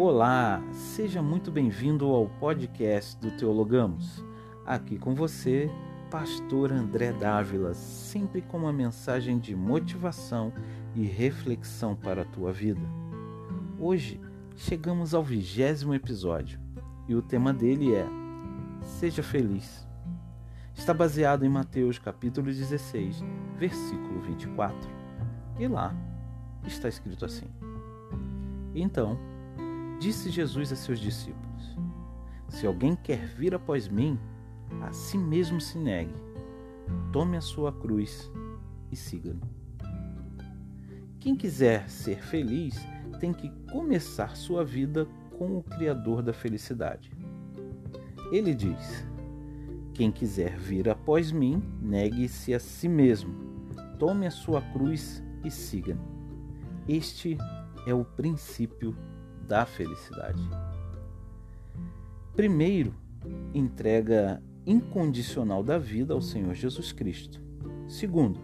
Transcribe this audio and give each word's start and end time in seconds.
Olá, 0.00 0.62
seja 0.70 1.20
muito 1.20 1.50
bem-vindo 1.50 2.06
ao 2.06 2.28
podcast 2.28 3.18
do 3.18 3.36
Teologamos. 3.36 4.24
Aqui 4.64 4.96
com 4.96 5.12
você, 5.12 5.68
Pastor 6.08 6.70
André 6.70 7.12
Dávila, 7.12 7.74
sempre 7.74 8.40
com 8.40 8.58
uma 8.58 8.72
mensagem 8.72 9.40
de 9.40 9.56
motivação 9.56 10.52
e 10.94 11.02
reflexão 11.02 11.96
para 11.96 12.22
a 12.22 12.24
tua 12.24 12.52
vida. 12.52 12.80
Hoje 13.76 14.20
chegamos 14.56 15.14
ao 15.14 15.24
vigésimo 15.24 15.92
episódio 15.92 16.60
e 17.08 17.16
o 17.16 17.20
tema 17.20 17.52
dele 17.52 17.92
é 17.92 18.06
Seja 18.82 19.20
Feliz. 19.24 19.84
Está 20.76 20.94
baseado 20.94 21.44
em 21.44 21.48
Mateus 21.48 21.98
capítulo 21.98 22.46
16, 22.46 23.20
versículo 23.56 24.20
24. 24.20 24.78
E 25.58 25.66
lá 25.66 25.92
está 26.64 26.88
escrito 26.88 27.24
assim: 27.24 27.48
Então, 28.72 29.18
Disse 29.98 30.30
Jesus 30.30 30.72
a 30.72 30.76
seus 30.76 31.00
discípulos: 31.00 31.76
Se 32.48 32.66
alguém 32.66 32.94
quer 32.94 33.26
vir 33.26 33.54
após 33.54 33.88
mim, 33.88 34.18
a 34.82 34.92
si 34.92 35.18
mesmo 35.18 35.60
se 35.60 35.76
negue, 35.76 36.14
tome 37.12 37.36
a 37.36 37.40
sua 37.40 37.72
cruz 37.72 38.30
e 38.92 38.96
siga-me. 38.96 39.42
Quem 41.18 41.34
quiser 41.34 41.88
ser 41.90 42.22
feliz 42.22 42.76
tem 43.18 43.32
que 43.32 43.50
começar 43.72 44.36
sua 44.36 44.64
vida 44.64 45.06
com 45.36 45.58
o 45.58 45.62
Criador 45.64 46.22
da 46.22 46.32
felicidade. 46.32 47.10
Ele 48.30 48.54
diz: 48.54 49.04
Quem 49.94 50.12
quiser 50.12 50.56
vir 50.56 50.88
após 50.88 51.32
mim, 51.32 51.60
negue-se 51.82 52.54
a 52.54 52.60
si 52.60 52.88
mesmo, 52.88 53.34
tome 53.98 54.28
a 54.28 54.30
sua 54.30 54.62
cruz 54.62 55.22
e 55.44 55.50
siga-me. 55.50 56.00
Este 56.86 57.36
é 57.84 57.92
o 57.92 58.04
princípio 58.04 58.96
da 59.48 59.64
felicidade. 59.64 60.40
Primeiro, 62.36 62.94
entrega 63.54 64.42
incondicional 64.66 65.64
da 65.64 65.78
vida 65.78 66.12
ao 66.12 66.20
Senhor 66.20 66.54
Jesus 66.54 66.92
Cristo. 66.92 67.40
Segundo, 67.88 68.38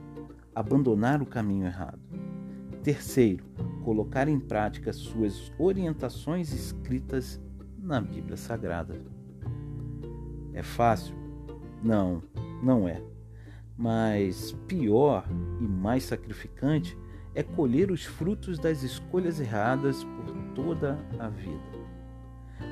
abandonar 0.55 1.21
o 1.21 1.27
caminho 1.27 1.67
errado. 1.67 2.01
Terceiro, 2.83 3.45
colocar 3.85 4.27
em 4.27 4.41
prática 4.41 4.93
suas 4.93 5.53
orientações 5.59 6.53
escritas 6.53 7.41
na 7.79 8.01
Bíblia 8.01 8.37
Sagrada. 8.37 8.99
É 10.55 10.63
fácil? 10.63 11.15
Não, 11.83 12.23
não 12.63 12.89
é. 12.89 13.03
Mas 13.77 14.53
pior 14.67 15.27
e 15.61 15.65
mais 15.65 16.05
sacrificante 16.05 16.97
é 17.35 17.43
colher 17.43 17.91
os 17.91 18.05
frutos 18.05 18.59
das 18.59 18.83
escolhas 18.83 19.41
erradas 19.41 20.05
por 20.05 20.27
toda 20.55 20.99
a 21.19 21.29
vida. 21.29 21.75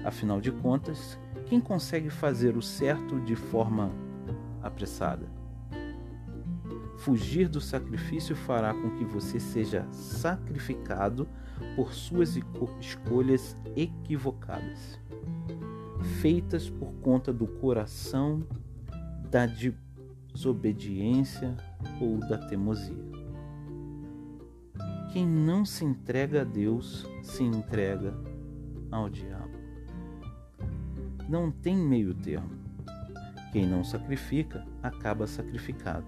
Afinal 0.05 0.41
de 0.41 0.53
contas, 0.53 1.19
quem 1.47 1.61
consegue 1.61 2.11
fazer 2.11 2.57
o 2.57 2.63
certo 2.63 3.19
de 3.21 3.35
forma 3.35 3.91
apressada? 4.63 5.27
Fugir 6.99 7.49
do 7.49 7.61
sacrifício 7.61 8.37
fará 8.37 8.73
com 8.73 8.97
que 8.97 9.05
você 9.05 9.41
seja 9.41 9.85
sacrificado 9.91 11.29
por 11.75 11.93
suas 11.93 12.39
escolhas 12.81 13.57
equivocadas, 13.77 15.01
feitas 16.21 16.71
por 16.71 16.93
conta 17.03 17.33
do 17.33 17.47
coração, 17.47 18.47
da 19.31 19.47
desobediência 19.47 21.57
ou 22.01 22.19
da 22.19 22.39
teimosia. 22.39 23.12
Quem 25.13 25.27
não 25.27 25.63
se 25.63 25.85
entrega 25.85 26.41
a 26.41 26.45
Deus 26.45 27.07
se 27.23 27.43
entrega 27.43 28.15
ao 28.91 29.11
diabo. 29.11 29.53
Não 31.29 31.51
tem 31.51 31.77
meio 31.77 32.15
termo. 32.15 32.51
Quem 33.53 33.67
não 33.67 33.85
sacrifica 33.85 34.67
acaba 34.83 35.27
sacrificado. 35.27 36.07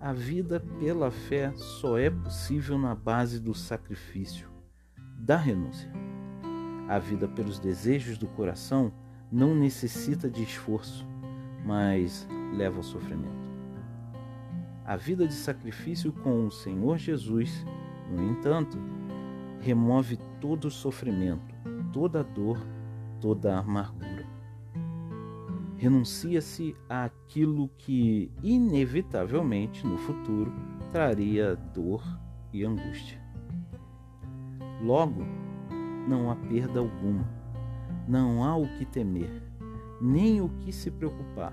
A 0.00 0.12
vida 0.12 0.58
pela 0.80 1.12
fé 1.12 1.52
só 1.54 1.96
é 1.96 2.10
possível 2.10 2.76
na 2.76 2.96
base 2.96 3.38
do 3.38 3.54
sacrifício, 3.54 4.48
da 5.16 5.36
renúncia. 5.36 5.90
A 6.88 6.98
vida 6.98 7.28
pelos 7.28 7.60
desejos 7.60 8.18
do 8.18 8.26
coração 8.26 8.92
não 9.30 9.54
necessita 9.54 10.28
de 10.28 10.42
esforço, 10.42 11.06
mas 11.64 12.26
leva 12.52 12.78
ao 12.78 12.82
sofrimento. 12.82 13.47
A 14.88 14.96
vida 14.96 15.28
de 15.28 15.34
sacrifício 15.34 16.10
com 16.10 16.46
o 16.46 16.50
Senhor 16.50 16.96
Jesus, 16.96 17.62
no 18.10 18.22
entanto, 18.22 18.78
remove 19.60 20.16
todo 20.40 20.64
o 20.64 20.70
sofrimento, 20.70 21.54
toda 21.92 22.20
a 22.20 22.22
dor, 22.22 22.58
toda 23.20 23.54
a 23.54 23.58
amargura. 23.58 24.26
Renuncia-se 25.76 26.74
àquilo 26.88 27.68
que, 27.76 28.32
inevitavelmente, 28.42 29.86
no 29.86 29.98
futuro, 29.98 30.50
traria 30.90 31.54
dor 31.54 32.02
e 32.50 32.64
angústia. 32.64 33.20
Logo, 34.82 35.22
não 36.08 36.30
há 36.30 36.36
perda 36.36 36.80
alguma, 36.80 37.28
não 38.08 38.42
há 38.42 38.56
o 38.56 38.66
que 38.78 38.86
temer, 38.86 39.42
nem 40.00 40.40
o 40.40 40.48
que 40.48 40.72
se 40.72 40.90
preocupar 40.90 41.52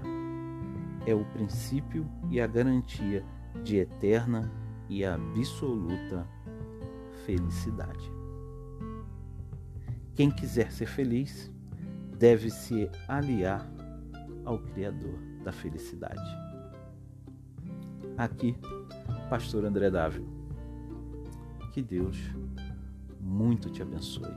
é 1.06 1.14
o 1.14 1.24
princípio 1.26 2.10
e 2.30 2.42
a 2.42 2.48
garantia 2.48 3.24
de 3.64 3.78
eterna 3.78 4.52
e 4.90 5.06
absoluta 5.06 6.28
felicidade. 7.26 8.12
Quem 10.16 10.32
quiser 10.32 10.72
ser 10.72 10.88
feliz 10.88 11.52
deve 12.18 12.50
se 12.50 12.90
aliar 13.08 13.70
ao 14.46 14.60
Criador 14.60 15.20
da 15.44 15.52
felicidade. 15.52 16.46
Aqui, 18.18 18.56
Pastor 19.30 19.66
André 19.66 19.90
Dávila. 19.90 20.26
Que 21.74 21.82
Deus 21.82 22.18
muito 23.20 23.70
te 23.70 23.82
abençoe. 23.82 24.32